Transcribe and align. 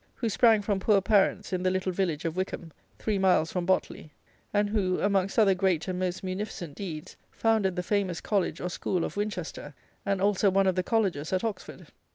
who 0.15 0.29
sprang 0.29 0.63
from 0.63 0.79
poor 0.79 0.99
parents 0.99 1.53
in 1.53 1.61
the 1.61 1.69
little 1.69 1.91
village 1.91 2.25
of 2.25 2.35
Wykham, 2.35 2.71
three 2.97 3.19
miles 3.19 3.51
from 3.51 3.67
Botley; 3.67 4.09
and 4.51 4.71
who, 4.71 4.99
amongst 4.99 5.37
other 5.37 5.53
great 5.53 5.87
and 5.87 5.99
most 5.99 6.23
munificent 6.23 6.73
deeds, 6.75 7.15
founded 7.29 7.75
the 7.75 7.83
famous 7.83 8.19
College, 8.19 8.59
or 8.59 8.67
School, 8.71 9.05
of 9.05 9.15
Winchester, 9.15 9.75
and 10.03 10.19
also 10.19 10.49
one 10.49 10.65
of 10.65 10.73
the 10.73 10.81
Colleges 10.81 11.31
at 11.31 11.43
Oxford. 11.43 11.89